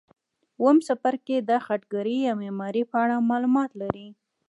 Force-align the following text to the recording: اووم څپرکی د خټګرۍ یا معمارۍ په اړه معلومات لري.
اووم 0.59 0.77
څپرکی 0.87 1.37
د 1.49 1.51
خټګرۍ 1.65 2.17
یا 2.27 2.33
معمارۍ 2.41 2.83
په 2.91 2.95
اړه 3.03 3.15
معلومات 3.31 3.71
لري. 3.81 4.07